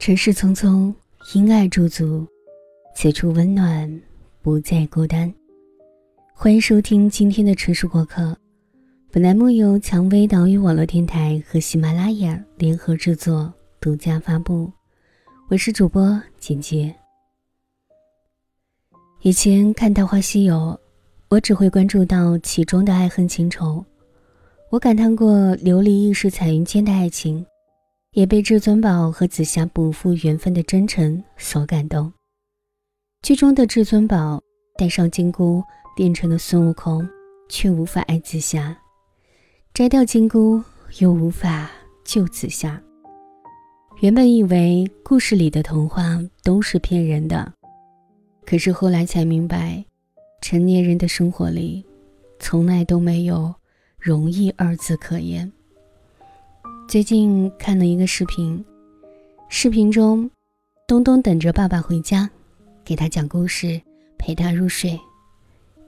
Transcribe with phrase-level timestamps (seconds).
[0.00, 0.90] 尘世匆匆，
[1.34, 2.26] 因爱驻足，
[2.96, 4.00] 此处温暖，
[4.40, 5.30] 不再孤单。
[6.32, 8.34] 欢迎收听今天的城市过客。
[9.10, 14.72] 本栏目由蔷薇岛屿网络电台和喜马拉雅联合制作，独家发布。
[15.48, 16.94] 我是主播简洁。
[19.20, 20.56] 以前看《大话西游》，
[21.28, 23.84] 我只会关注到其中的爱恨情仇，
[24.70, 27.44] 我感叹过琉璃异世彩云间的爱情。
[28.12, 32.12] 也被至尊宝和紫霞不负缘分的真诚所感动。
[33.22, 34.42] 剧中的至尊宝
[34.76, 35.62] 戴上金箍
[35.94, 37.08] 变成了孙悟空，
[37.48, 38.74] 却无法爱紫霞；
[39.72, 40.62] 摘掉金箍
[40.98, 41.70] 又无法
[42.04, 42.82] 救紫霞。
[44.00, 47.52] 原本以为故事里的童话都是骗人的，
[48.46, 49.84] 可是后来才明白，
[50.40, 51.84] 成年人的生活里，
[52.38, 53.54] 从来都没有
[53.98, 55.52] 容易二字可言。
[56.90, 58.64] 最近看了一个视频，
[59.48, 60.28] 视频中，
[60.88, 62.28] 东东等着爸爸回家，
[62.84, 63.80] 给他讲故事，
[64.18, 64.98] 陪他入睡。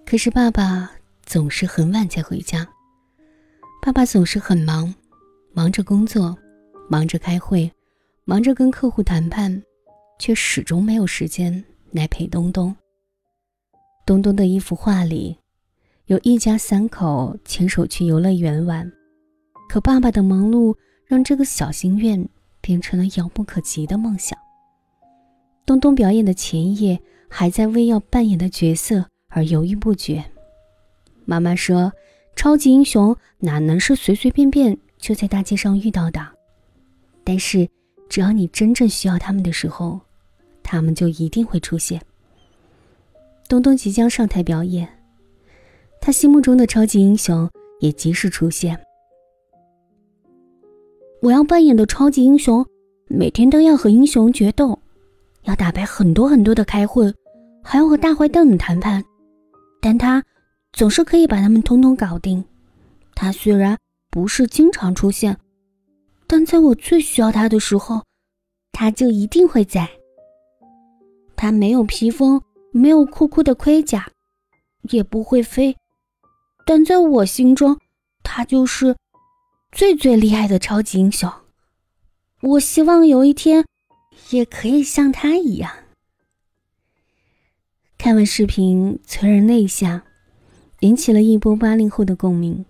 [0.06, 0.88] 可是爸爸
[1.24, 2.64] 总是很晚才回家。
[3.84, 4.94] 爸爸总是很忙，
[5.52, 6.38] 忙着工作，
[6.88, 7.68] 忙着开会，
[8.24, 9.60] 忙着跟客户谈判，
[10.20, 12.72] 却始终没有时间来陪东东。
[14.06, 15.36] 东东的一幅画里，
[16.06, 18.88] 有一家三口牵手去游乐园玩，
[19.68, 20.72] 可爸爸的忙碌。
[21.12, 22.26] 让这个小心愿
[22.62, 24.38] 变成了遥不可及的梦想。
[25.66, 30.24] 东东表演的前夜，还在为要扮演的角色而犹豫不决。
[31.26, 31.92] 妈妈说
[32.34, 36.26] ：“超级英雄哪能是随随便便就在大街上遇到的？
[37.22, 37.68] 但是，
[38.08, 40.00] 只要你真正需要他们的时候，
[40.62, 42.00] 他们就一定会出现。”
[43.50, 44.88] 东东即将上台表演，
[46.00, 48.82] 他心目中的超级英雄也及时出现。
[51.22, 52.66] 我要扮演的超级英雄，
[53.06, 54.76] 每天都要和英雄决斗，
[55.44, 57.14] 要打败很多很多的开会，
[57.62, 59.04] 还要和大坏蛋们谈判，
[59.80, 60.20] 但他
[60.72, 62.44] 总是可以把他们通通搞定。
[63.14, 63.78] 他虽然
[64.10, 65.38] 不是经常出现，
[66.26, 68.02] 但在我最需要他的时候，
[68.72, 69.88] 他就一定会在。
[71.36, 74.08] 他没有披风，没有酷酷的盔甲，
[74.90, 75.76] 也不会飞，
[76.66, 77.78] 但在我心中，
[78.24, 78.96] 他就是。
[79.72, 81.32] 最最厉害的超级英雄，
[82.42, 83.64] 我希望有一天
[84.28, 85.72] 也可以像他一样。
[87.96, 90.04] 看完视频，催人泪下，
[90.80, 92.66] 引起了一波八零后的共鸣。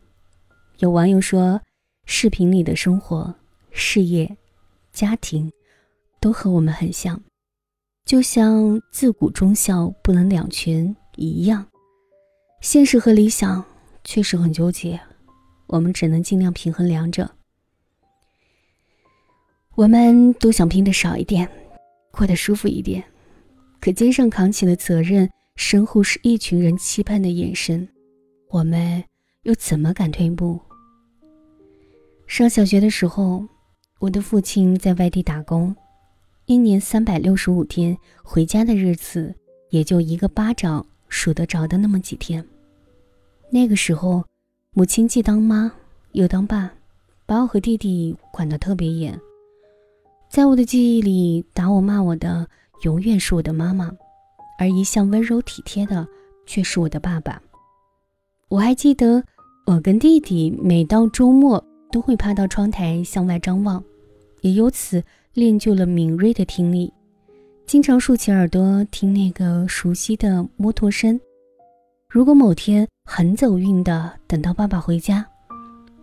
[0.79, 1.61] 有网友说，
[2.07, 3.35] 视频里的生活、
[3.73, 4.37] 事业、
[4.93, 5.51] 家庭，
[6.21, 7.21] 都和我们很像，
[8.05, 11.67] 就像自古忠孝不能两全一样，
[12.61, 13.65] 现实和理想
[14.05, 15.01] 确实很纠结。
[15.67, 17.31] 我们只能尽量平衡两者。
[19.75, 21.49] 我们都想拼的少一点，
[22.11, 23.03] 过得舒服一点，
[23.81, 27.89] 可肩上扛起了责任，身后是一群人期盼的眼神，
[28.51, 29.03] 我们
[29.45, 30.61] 又怎么敢退步？
[32.27, 33.47] 上小学的时候，
[33.99, 35.75] 我的父亲在外地打工，
[36.45, 39.35] 一年三百六十五天，回家的日子
[39.71, 42.47] 也就一个巴掌数得着的那么几天。
[43.51, 44.23] 那个时候。
[44.75, 45.71] 母亲既当妈
[46.13, 46.73] 又当爸，
[47.27, 49.21] 把我和弟弟管得特别严。
[50.31, 52.49] 在我的记忆里，打我骂我的
[52.83, 53.93] 永远是我的妈妈，
[54.59, 56.09] 而一向温柔体贴的
[56.47, 57.39] 却是我的爸爸。
[58.49, 59.23] 我还记得，
[59.67, 63.85] 我跟弟弟每到周末都会趴到窗台向外张望，
[64.41, 65.05] 也由此
[65.35, 66.91] 练就了敏锐的听力，
[67.67, 71.21] 经常竖起耳朵听那个熟悉的摩托声。
[72.13, 75.27] 如果某天很走运的等到爸爸回家，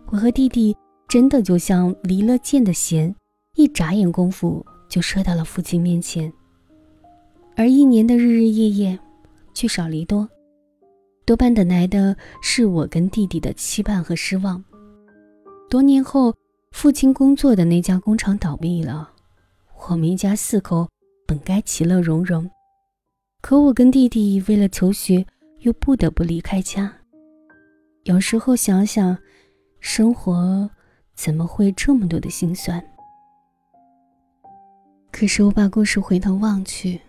[0.06, 0.76] 我和弟弟
[1.08, 3.14] 真的就像离了箭的弦，
[3.54, 6.32] 一眨眼功夫就射到了父亲面前。
[7.54, 8.98] 而一年的日日夜夜，
[9.54, 10.28] 聚少离多，
[11.24, 14.64] 多半等来的是我跟弟弟的期盼和失望。
[15.70, 16.34] 多年后，
[16.72, 19.12] 父亲工作的那家工厂倒闭了，
[19.88, 20.88] 我们一家四口
[21.24, 22.50] 本该其乐融融，
[23.40, 25.24] 可我跟弟弟为了求学。
[25.60, 26.92] 又不得不离开家。
[28.04, 29.16] 有时候想想，
[29.78, 30.68] 生活
[31.14, 32.82] 怎么会这么多的心酸？
[35.10, 37.00] 可是我把故事回头望去，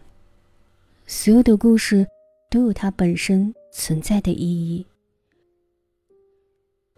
[1.06, 2.06] 所有的故事
[2.50, 4.86] 都有它本身存在的意义。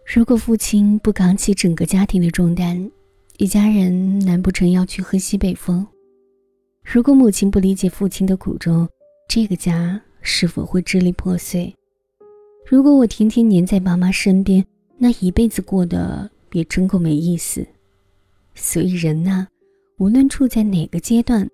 [0.04, 2.90] 如果父亲不扛起整个家庭的重担，
[3.38, 5.86] 一家人难不成要去喝西北风？
[6.82, 8.88] 如果母亲不理解父亲的苦衷，
[9.28, 10.00] 这个家……
[10.24, 11.72] 是否会支离破碎？
[12.66, 14.64] 如果我天天黏在爸妈身边，
[14.96, 17.64] 那一辈子过得也真够没意思。
[18.54, 19.46] 所以人呐，
[19.98, 21.46] 无论处在哪个阶段，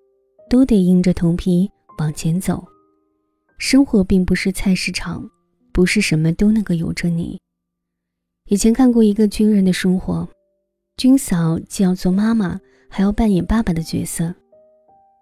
[0.49, 1.69] 都得硬着头皮
[1.99, 2.65] 往前走。
[3.57, 5.29] 生活并不是菜市场，
[5.73, 7.37] 不是什么都能够由着你。
[8.47, 10.27] 以前看过一个军人的生活，
[10.95, 14.33] 军嫂既要做妈妈，还要扮演爸爸的角色，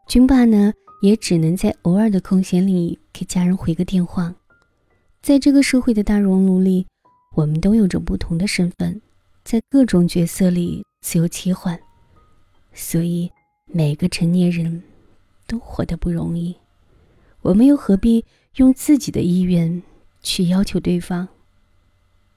[0.07, 4.33] 军爸呢，也只能在偶尔的空闲里给家人回个电话。
[5.21, 6.85] 在这个社会的大熔炉里，
[7.35, 9.01] 我们都有着不同的身份，
[9.43, 11.79] 在各种角色里自由切换，
[12.73, 13.29] 所以
[13.65, 14.81] 每个成年人
[15.47, 16.55] 都活得不容易。
[17.41, 18.23] 我们又何必
[18.55, 19.81] 用自己的意愿
[20.21, 21.27] 去要求对方？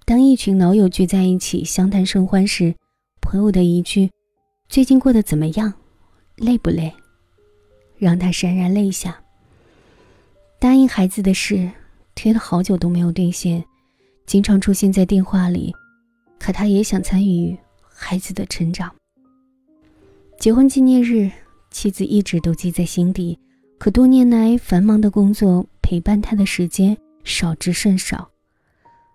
[0.05, 2.75] 当一群老友聚在一起相谈甚欢时，
[3.21, 4.11] 朋友的一句
[4.69, 5.73] “最近过得怎么样？
[6.37, 6.93] 累不累？”
[8.03, 9.17] 让他潸然泪下。
[10.59, 11.71] 答应孩子的事。
[12.15, 13.65] 推了好久都没有兑现，
[14.27, 15.73] 经常出现在电话里。
[16.39, 17.57] 可他也想参与
[17.89, 18.95] 孩子的成长。
[20.39, 21.31] 结婚纪念日，
[21.71, 23.39] 妻子一直都记在心底。
[23.79, 28.29] 可多年来繁忙的工作陪伴他的时间少之甚少。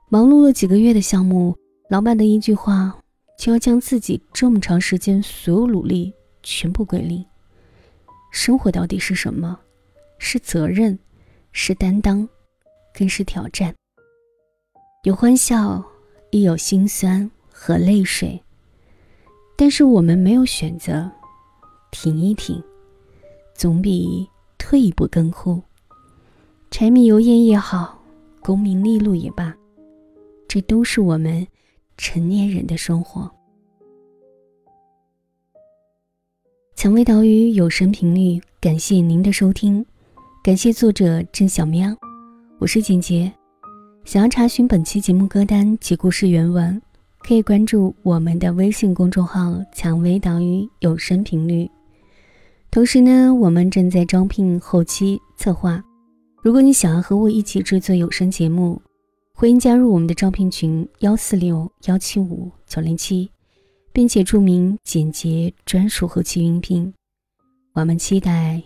[0.09, 1.55] 忙碌了几个月的项目，
[1.87, 2.97] 老板的一句话
[3.37, 6.11] 就要将自己这么长时间所有努力
[6.41, 7.23] 全部归零。
[8.31, 9.59] 生活到底是什么？
[10.19, 10.97] 是责任，
[11.51, 12.27] 是担当。
[12.97, 13.75] 更是挑战，
[15.03, 15.85] 有欢笑，
[16.31, 18.41] 亦有心酸和泪水。
[19.55, 21.07] 但是我们没有选择，
[21.91, 22.59] 停一停，
[23.53, 24.27] 总比
[24.57, 25.61] 退一步更酷。
[26.71, 28.03] 柴米油盐也好，
[28.39, 29.55] 功名利禄也罢，
[30.47, 31.45] 这都是我们
[31.97, 33.31] 成年人的生活。
[36.77, 39.83] 蔷薇岛屿有声频率，感谢您的收听，
[40.43, 41.91] 感谢作者郑小喵。
[42.59, 43.33] 我是简洁，
[44.05, 46.79] 想要查询本期节目歌单及故事原文，
[47.17, 51.67] 可以关注我们的微信公众号“蔷薇岛屿有声频率”。
[52.69, 55.83] 同时呢，我们正在招聘后期策划。
[56.43, 58.79] 如果你想要和我一起制作有声节目，
[59.33, 63.31] 欢迎加入我们的招聘群：幺四六幺七五九零七，
[63.91, 66.93] 并且注明“简洁专属后期音频”。
[67.73, 68.61] 我们期待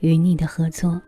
[0.00, 1.00] 与你的合作。